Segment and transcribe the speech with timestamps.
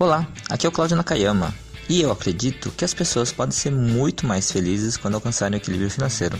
[0.00, 1.52] Olá, aqui é o Claudio Nakayama
[1.88, 5.90] e eu acredito que as pessoas podem ser muito mais felizes quando alcançarem o equilíbrio
[5.90, 6.38] financeiro.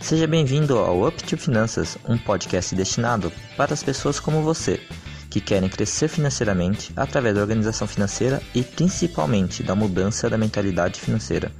[0.00, 4.80] Seja bem-vindo ao Up to Finanças, um podcast destinado para as pessoas como você,
[5.28, 11.52] que querem crescer financeiramente através da organização financeira e principalmente da mudança da mentalidade financeira.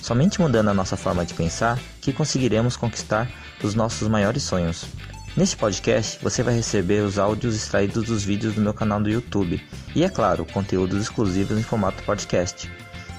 [0.00, 3.30] Somente mudando a nossa forma de pensar que conseguiremos conquistar
[3.62, 4.86] os nossos maiores sonhos.
[5.34, 9.66] Neste podcast, você vai receber os áudios extraídos dos vídeos do meu canal do YouTube
[9.94, 12.70] e, é claro, conteúdos exclusivos em formato podcast.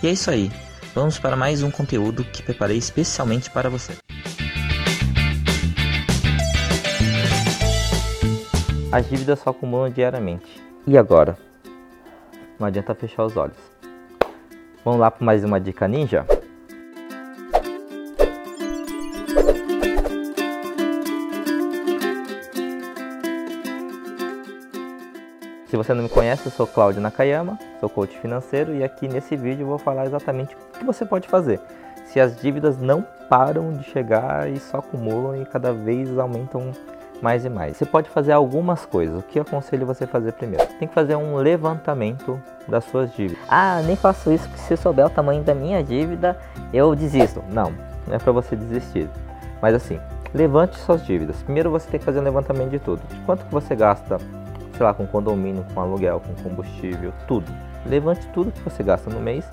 [0.02, 0.52] E é isso aí,
[0.94, 3.94] vamos para mais um conteúdo que preparei especialmente para você.
[8.92, 10.62] As dívidas só acumulam diariamente.
[10.86, 11.36] E agora?
[12.60, 13.58] Não adianta fechar os olhos.
[14.86, 16.28] Vamos lá para mais uma dica ninja?
[25.74, 29.36] Se você não me conhece, eu sou Cláudio Nakayama, sou coach financeiro e aqui nesse
[29.36, 31.60] vídeo eu vou falar exatamente o que você pode fazer
[32.06, 36.72] se as dívidas não param de chegar e só acumulam e cada vez aumentam
[37.24, 37.76] mais e mais.
[37.76, 39.18] Você pode fazer algumas coisas.
[39.18, 40.64] O que aconselho você fazer primeiro?
[40.78, 43.44] Tem que fazer um levantamento das suas dívidas.
[43.50, 46.38] Ah, nem faço isso porque se souber o tamanho da minha dívida,
[46.72, 47.44] eu desisto.
[47.50, 47.74] Não,
[48.06, 49.10] não é para você desistir.
[49.60, 50.00] Mas assim,
[50.36, 51.42] levante suas dívidas.
[51.42, 53.02] Primeiro você tem que fazer um levantamento de tudo.
[53.10, 54.20] De quanto que você gasta
[54.76, 57.52] sei lá, com condomínio, com aluguel, com combustível, tudo.
[57.86, 59.46] Levante tudo que você gasta no mês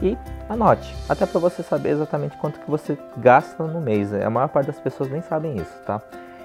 [0.00, 0.16] e
[0.48, 4.12] anote, até para você saber exatamente quanto que você gasta no mês.
[4.12, 6.00] A maior parte das pessoas nem sabem isso, tá?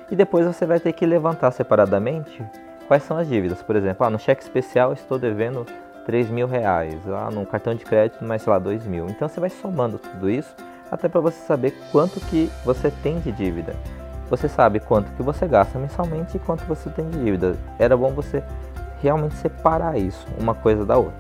[0.10, 2.44] E depois você vai ter que levantar separadamente
[2.88, 3.62] quais são as dívidas.
[3.62, 5.66] Por exemplo, ah, no cheque especial estou devendo
[6.06, 9.08] 3 mil reais, lá no cartão de crédito mais, sei lá, 2 mil.
[9.08, 10.54] Então você vai somando tudo isso
[10.90, 13.74] até para você saber quanto que você tem de dívida
[14.32, 17.58] você sabe quanto que você gasta mensalmente e quanto você tem de dívida.
[17.78, 18.42] Era bom você
[19.02, 21.20] realmente separar isso, uma coisa da outra.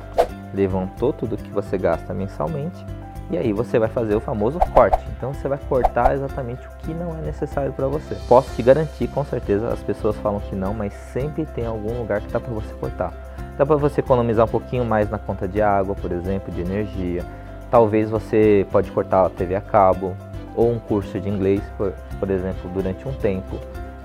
[0.53, 2.85] Levantou tudo que você gasta mensalmente
[3.29, 5.05] e aí você vai fazer o famoso corte.
[5.17, 8.15] Então você vai cortar exatamente o que não é necessário para você.
[8.29, 12.21] Posso te garantir, com certeza, as pessoas falam que não, mas sempre tem algum lugar
[12.21, 13.11] que dá para você cortar.
[13.57, 17.25] Dá para você economizar um pouquinho mais na conta de água, por exemplo, de energia.
[17.69, 20.15] Talvez você pode cortar a TV a cabo,
[20.55, 23.57] ou um curso de inglês, por, por exemplo, durante um tempo,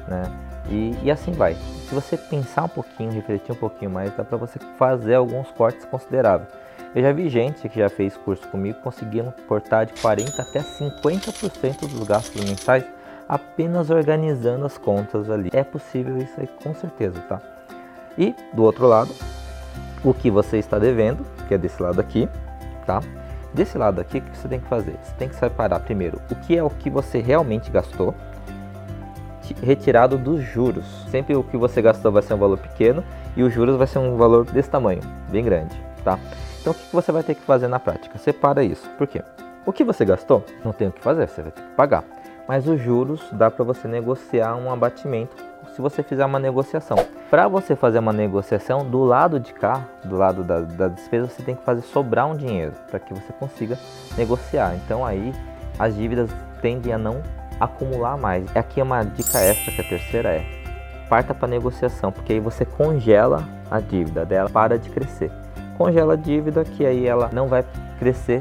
[0.08, 0.24] né?
[0.68, 1.54] E, e, assim vai.
[1.54, 5.84] Se você pensar um pouquinho, refletir um pouquinho mais, dá para você fazer alguns cortes
[5.84, 6.48] consideráveis.
[6.94, 11.80] Eu já vi gente que já fez curso comigo conseguindo cortar de 40 até 50%
[11.80, 12.84] dos gastos mensais
[13.28, 15.50] apenas organizando as contas ali.
[15.52, 17.40] É possível isso aí com certeza, tá?
[18.16, 19.12] E do outro lado,
[20.02, 22.28] o que você está devendo, que é desse lado aqui,
[22.86, 23.00] tá?
[23.56, 24.98] Desse lado aqui, o que você tem que fazer?
[25.02, 28.14] Você tem que separar primeiro o que é o que você realmente gastou,
[29.62, 30.84] retirado dos juros.
[31.10, 33.02] Sempre o que você gastou vai ser um valor pequeno
[33.34, 35.00] e os juros vai ser um valor desse tamanho,
[35.30, 35.74] bem grande,
[36.04, 36.18] tá?
[36.60, 38.18] Então o que você vai ter que fazer na prática?
[38.18, 38.86] Separa isso.
[38.98, 39.22] Por quê?
[39.64, 42.04] O que você gastou, não tem o que fazer, você vai ter que pagar.
[42.46, 45.34] Mas os juros dá para você negociar um abatimento
[45.74, 46.98] se você fizer uma negociação.
[47.28, 51.42] Para você fazer uma negociação, do lado de cá, do lado da, da despesa, você
[51.42, 53.76] tem que fazer sobrar um dinheiro para que você consiga
[54.16, 54.76] negociar.
[54.76, 55.34] Então aí
[55.76, 56.30] as dívidas
[56.62, 57.20] tendem a não
[57.58, 58.44] acumular mais.
[58.56, 60.46] Aqui é uma dica extra que a terceira é
[61.08, 65.32] parta para negociação, porque aí você congela a dívida dela, para de crescer.
[65.76, 67.64] Congela a dívida que aí ela não vai
[67.98, 68.40] crescer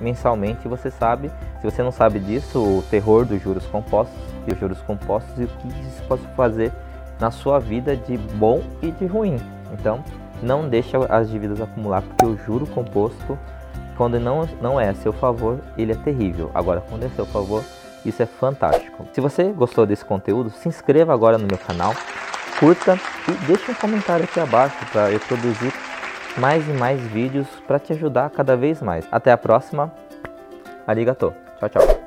[0.00, 0.66] mensalmente.
[0.66, 1.30] Você sabe,
[1.60, 5.44] se você não sabe disso, o terror dos juros compostos e os juros compostos e
[5.44, 6.72] o que isso pode fazer
[7.20, 9.36] na sua vida de bom e de ruim.
[9.72, 10.02] Então,
[10.42, 13.38] não deixe as dívidas acumular, porque o juro composto,
[13.96, 16.50] quando não, não é a seu favor, ele é terrível.
[16.54, 17.62] Agora, quando é a seu favor,
[18.04, 19.06] isso é fantástico.
[19.12, 21.94] Se você gostou desse conteúdo, se inscreva agora no meu canal,
[22.58, 22.98] curta
[23.28, 25.72] e deixe um comentário aqui abaixo para eu produzir
[26.36, 29.06] mais e mais vídeos para te ajudar cada vez mais.
[29.10, 29.92] Até a próxima.
[30.86, 31.32] Arigato.
[31.58, 32.03] Tchau, tchau.